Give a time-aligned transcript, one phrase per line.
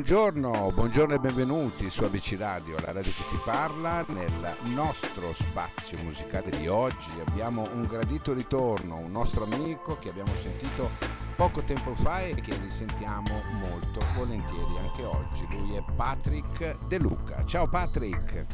[0.00, 4.02] Buongiorno, buongiorno e benvenuti su ABC Radio, la radio che ti parla.
[4.08, 4.32] Nel
[4.74, 10.88] nostro spazio musicale di oggi abbiamo un gradito ritorno, un nostro amico che abbiamo sentito
[11.36, 15.46] poco tempo fa e che risentiamo molto volentieri anche oggi.
[15.50, 17.44] Lui è Patrick De Luca.
[17.44, 18.46] Ciao Patrick.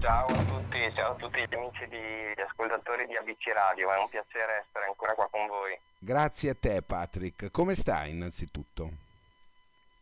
[0.00, 3.96] Ciao a tutti, ciao a tutti gli amici di, gli ascoltatori di ABC Radio, è
[3.96, 5.78] un piacere essere ancora qua con voi.
[5.98, 9.03] Grazie a te Patrick, come stai innanzitutto?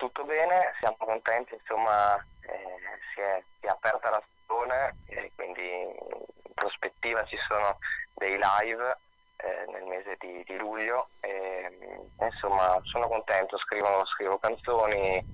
[0.02, 2.76] Tutto bene, siamo contenti, insomma eh,
[3.14, 7.78] si, è, si, è, aperta la stagione e quindi in prospettiva ci sono
[8.14, 8.98] dei live
[9.36, 11.70] eh, nel mese di, di luglio e
[12.18, 15.24] insomma sono contento, scrivo, scrivo canzoni,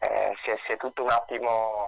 [0.00, 1.81] eh, si, è, si è tutto un attimo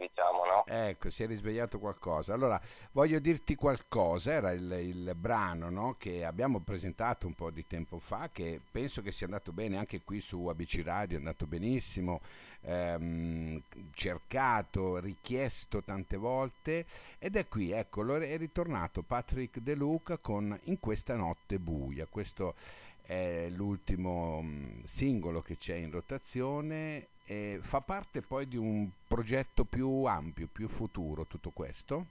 [0.00, 0.64] diciamo, no?
[0.66, 2.32] Ecco, si è risvegliato qualcosa.
[2.32, 2.60] Allora,
[2.92, 5.94] voglio dirti qualcosa, era il, il, brano no?
[5.98, 10.00] che abbiamo presentato un po' di tempo fa, che penso che sia andato bene anche
[10.02, 12.20] qui su ABC Radio, è andato benissimo,
[12.62, 16.86] ehm, cercato, richiesto tante volte,
[17.18, 22.54] ed è qui, ecco, è ritornato Patrick De Luca con In questa notte buia, questo
[23.02, 29.64] è l'ultimo mm, singolo che c'è in rotazione e fa parte poi di un progetto
[29.64, 32.06] più ampio, più futuro tutto questo?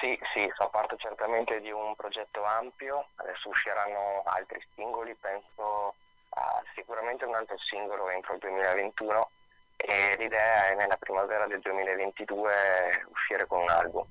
[0.00, 5.94] Sì, sì, fa parte certamente di un progetto ampio, adesso usciranno altri singoli, penso
[6.28, 9.30] a sicuramente un altro singolo entro il 2021
[9.74, 14.06] e l'idea è nella primavera del 2022 uscire con un album.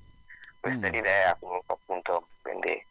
[0.60, 0.84] Questa mm.
[0.84, 2.84] è l'idea comunque appunto, quindi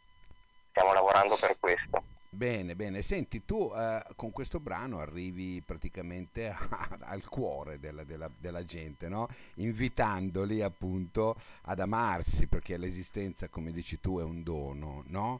[0.71, 2.03] stiamo lavorando per questo.
[2.29, 3.01] Bene, bene.
[3.01, 6.57] Senti, tu eh, con questo brano arrivi praticamente a,
[7.03, 9.27] al cuore della, della, della, gente, no?
[9.55, 15.39] invitandoli appunto ad amarsi, perché l'esistenza, come dici tu, è un dono, no?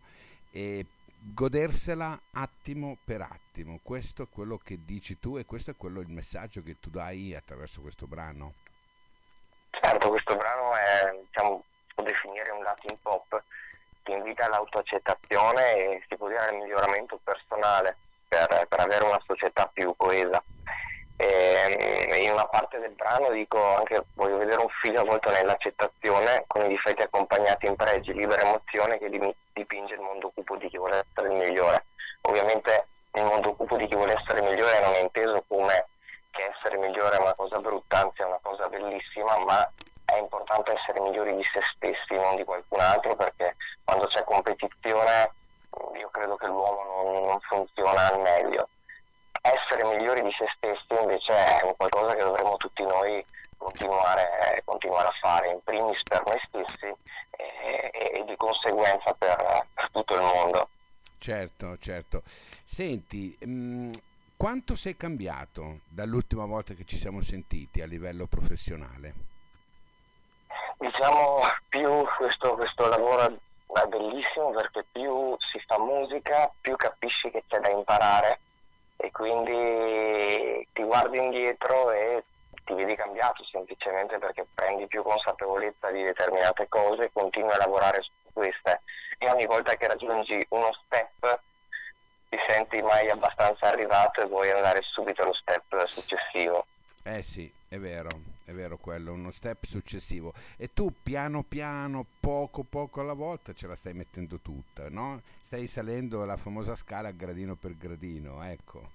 [0.51, 0.85] E
[1.19, 3.79] godersela attimo per attimo.
[3.83, 7.35] Questo è quello che dici tu e questo è quello il messaggio che tu dai
[7.35, 8.53] attraverso questo brano.
[9.71, 11.63] Certo, questo brano è, diciamo,
[11.95, 13.43] definire un Latin pop
[14.37, 19.69] ti invita all'autoaccettazione e si può dire al miglioramento personale per, per avere una società
[19.71, 20.41] più coesa.
[21.19, 26.63] E, in una parte del brano dico anche voglio vedere un figlio avvolto nell'accettazione con
[26.63, 29.09] i difetti accompagnati in pregi, libera emozione che
[29.53, 31.85] dipinge il mondo cupo di chi vuole essere il migliore.
[32.21, 35.87] Ovviamente il mondo cupo di chi vuole essere il migliore non è inteso come
[36.29, 39.67] che essere migliore è una cosa brutta, anzi è una cosa bellissima, ma
[40.07, 45.33] è importante essere migliori di se stessi, non di qualcun altro, perché quando c'è competizione
[45.99, 48.69] io credo che l'uomo non, non funziona al meglio.
[49.41, 53.23] Essere migliori di se stessi invece è qualcosa che dovremmo tutti noi
[53.57, 56.95] continuare, continuare a fare, in primis per noi stessi
[57.31, 60.69] e, e di conseguenza per, per, tutto il mondo.
[61.27, 62.21] Certo, certo.
[62.23, 63.91] Senti, mh, mm,
[64.37, 69.13] quanto sei cambiato dall'ultima volta che ci siamo sentiti a livello professionale?
[70.77, 77.43] Diciamo più questo, questo lavoro è bellissimo perché più si fa musica, più capisci che
[77.45, 78.39] c'è da imparare
[78.95, 82.23] e quindi ti guardi indietro e
[82.63, 88.01] ti vedi cambiato semplicemente perché prendi più consapevolezza di determinate cose, continui a lavorare
[88.37, 88.81] queste
[89.17, 91.41] e ogni volta che raggiungi uno step
[92.29, 96.67] ti senti mai abbastanza arrivato e vuoi andare subito allo step successivo.
[97.01, 98.09] Eh sì, è vero,
[98.45, 100.33] è vero quello, uno step successivo.
[100.57, 105.21] E tu piano piano, poco poco alla volta ce la stai mettendo tutta, no?
[105.39, 108.91] Stai salendo la famosa scala gradino per gradino, ecco.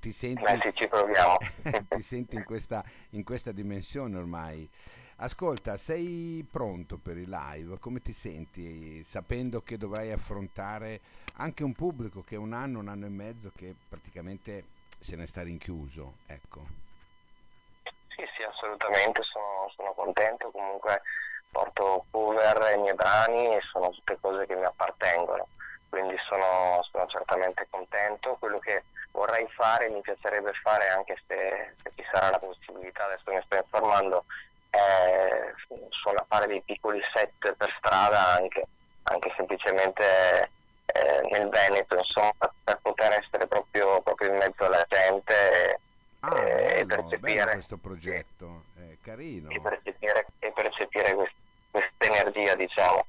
[0.00, 0.42] Ti senti,
[1.88, 4.68] ti senti in questa, in questa dimensione ormai.
[5.16, 7.78] Ascolta, sei pronto per i live?
[7.78, 11.00] Come ti senti sapendo che dovrai affrontare
[11.36, 14.68] anche un pubblico che è un anno, un anno e mezzo che praticamente
[14.98, 16.18] se ne sta rinchiuso?
[16.26, 16.66] Ecco.
[18.08, 21.02] Sì, sì, assolutamente, sono, sono contento, comunque
[21.50, 25.48] porto cover ai miei brani e sono tutte cose che mi appartengono,
[25.88, 28.36] quindi sono, sono certamente contento.
[28.40, 28.84] Quello che
[29.14, 33.56] vorrei fare, mi piacerebbe fare anche se, se ci sarà la possibilità, adesso mi sto
[33.56, 34.24] informando,
[34.70, 35.52] è
[36.28, 38.66] fare dei piccoli set per strada anche,
[39.04, 40.50] anche semplicemente
[40.86, 45.78] eh, nel Veneto, insomma, per poter essere proprio, proprio in mezzo alla gente
[46.26, 49.50] Ah, eh, bello, bello questo progetto, è carino.
[49.50, 51.14] E percepire, e percepire
[51.70, 53.06] questa energia, diciamo.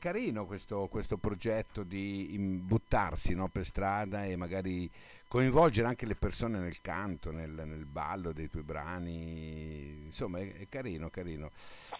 [0.00, 4.90] Carino questo, questo progetto di buttarsi no, per strada e magari
[5.28, 10.68] coinvolgere anche le persone nel canto, nel, nel ballo dei tuoi brani, insomma è, è
[10.70, 11.50] carino, carino.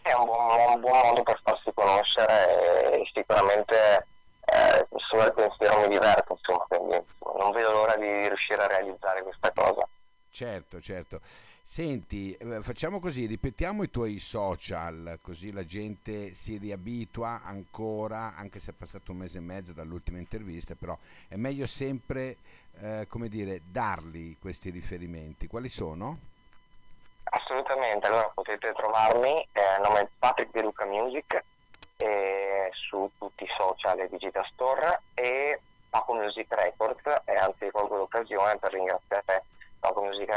[0.00, 4.06] È un buon, un buon, modo per farsi conoscere e sicuramente
[4.46, 7.04] eh, solo il pensiero mi diverte, insomma, quindi
[7.38, 9.49] non vedo l'ora di riuscire a realizzare questa.
[10.40, 11.20] Certo, certo.
[11.22, 18.58] Senti, eh, facciamo così, ripetiamo i tuoi social, così la gente si riabitua ancora, anche
[18.58, 20.96] se è passato un mese e mezzo dall'ultima intervista, però
[21.28, 22.36] è meglio sempre,
[22.80, 25.46] eh, come dire, darli questi riferimenti.
[25.46, 26.18] Quali sono?
[27.24, 31.44] Assolutamente, allora potete trovarmi, eh, nome Patrick De Luca Music,
[31.98, 35.60] eh, su tutti i social e Digital Store e
[35.90, 39.44] Paco Music Records, e anzi colgo l'occasione per ringraziare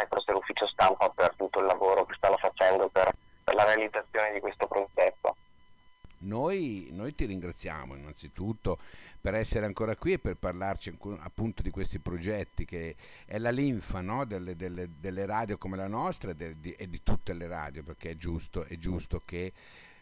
[0.02, 3.14] E l'ufficio stampa per tutto il lavoro che stanno facendo per,
[3.44, 5.36] per la realizzazione di questo progetto.
[6.24, 8.80] Noi, noi, ti ringraziamo innanzitutto
[9.20, 12.96] per essere ancora qui e per parlarci appunto di questi progetti che
[13.26, 14.26] è la linfa no?
[14.26, 18.12] delle, delle, delle, radio come la nostra e, di, e, di, tutte le radio perché
[18.12, 19.52] è giusto, è giusto che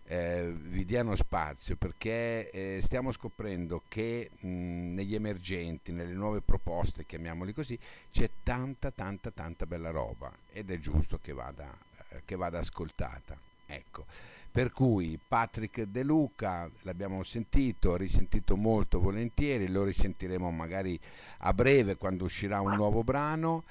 [0.08, 4.48] eh, vi diano spazio perché eh, stiamo scoprendo che mh,
[4.94, 7.78] negli emergenti, nelle nuove proposte, chiamiamoli così,
[8.12, 11.74] c'è tanta tanta tanta bella roba ed è giusto che vada,
[12.10, 13.38] eh, che vada ascoltata.
[13.68, 14.06] Ecco.
[14.52, 21.00] Per cui Patrick De Luca l'abbiamo sentito, risentito molto volentieri, lo risentiremo magari
[21.40, 23.64] a breve quando uscirà un nuovo brano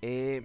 [0.00, 0.44] e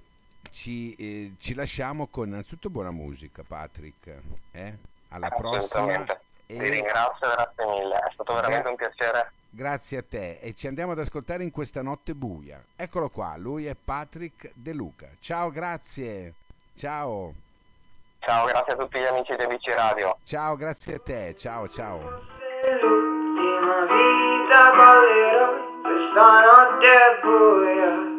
[0.51, 4.22] ci, eh, ci lasciamo con innanzitutto buona musica Patrick.
[4.51, 4.90] Eh?
[5.11, 6.03] Alla prossima.
[6.45, 6.57] E...
[6.57, 9.31] Ti ringrazio, grazie mille, è stato veramente Gra- un piacere.
[9.53, 12.61] Grazie a te e ci andiamo ad ascoltare in questa notte buia.
[12.75, 15.07] Eccolo qua, lui è Patrick De Luca.
[15.19, 16.33] Ciao, grazie.
[16.75, 17.33] Ciao.
[18.19, 20.15] Ciao, grazie a tutti gli amici di Bici Radio.
[20.23, 21.35] Ciao, grazie a te.
[21.35, 21.99] Ciao, ciao.
[22.81, 28.10] L'ultima vita ballerò questa notte buia.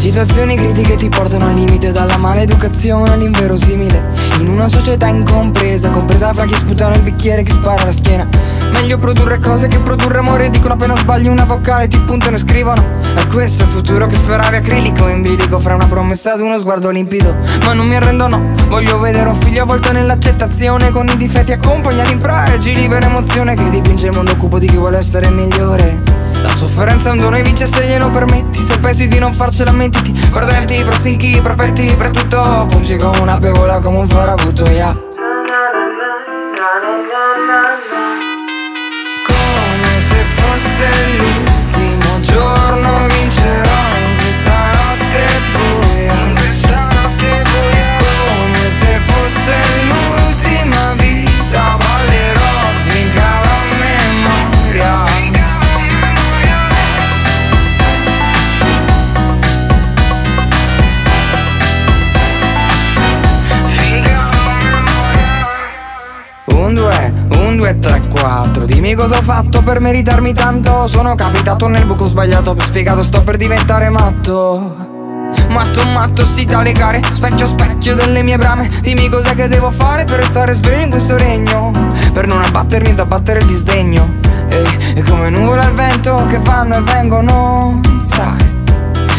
[0.00, 4.02] Situazioni critiche ti portano al limite Dalla maleducazione all'inverosimile.
[4.38, 8.26] In una società incompresa Compresa fra chi sputano il bicchiere e chi spara la schiena.
[8.72, 12.82] Meglio produrre cose che produrre amore Dicono appena sbagli una vocale ti puntano e scrivono.
[13.14, 16.58] E questo è il futuro che speravi acrilico In bilico fra una promessa ed uno
[16.58, 17.36] sguardo limpido.
[17.66, 22.12] Ma non mi arrendo no Voglio vedere un figlio avvolto nell'accettazione Con i difetti accompagnati
[22.12, 26.48] in pregi Libera emozione che dipinge il mondo cupo di chi vuole essere migliore la
[26.48, 28.62] sofferenza è un dono e vince se glielo permetti.
[28.62, 32.66] Se pensi di non farcela mettiti Cordenti, prosticchi, propetti Per tutto.
[32.68, 35.08] Pungi come una bevola come un farabuto, yeah
[68.90, 70.88] Dimmi cosa ho fatto per meritarmi tanto.
[70.88, 74.74] Sono capitato nel buco sbagliato Per spiegato sto per diventare matto.
[75.48, 77.00] Matto, matto, si da legare.
[77.12, 78.68] Specchio, specchio delle mie brame.
[78.80, 81.70] Dimmi cos'è che devo fare per restare sveglio in questo regno.
[82.12, 84.12] Per non abbattermi ed abbattere il disdegno.
[84.48, 88.58] E, e come nuvole al vento che vanno e vengono Sai.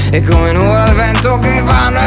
[0.10, 1.98] E come nuvole al vento che vanno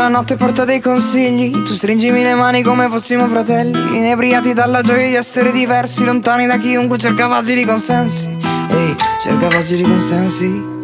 [0.00, 1.50] la notte porta dei consigli.
[1.50, 6.56] Tu stringimi le mani come fossimo fratelli Inebriati dalla gioia di essere diversi Lontani da
[6.56, 8.28] chiunque cerca facili consensi.
[8.70, 10.78] Ehi, cerca facili consensi.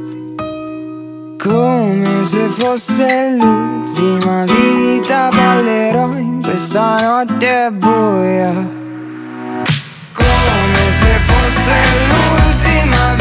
[1.43, 8.53] Come se fosse l'ultima vita ballerò in questa notte buia
[10.13, 11.75] Come se fosse
[12.09, 13.15] l'ultima